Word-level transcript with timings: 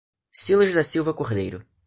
Cilas 0.41 0.71
da 0.73 0.81
Silva 0.91 1.13
Cordeiro 1.19 1.59